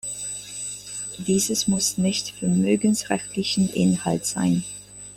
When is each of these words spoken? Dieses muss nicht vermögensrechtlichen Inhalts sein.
Dieses 1.19 1.67
muss 1.67 1.99
nicht 1.99 2.31
vermögensrechtlichen 2.31 3.69
Inhalts 3.69 4.31
sein. 4.31 4.63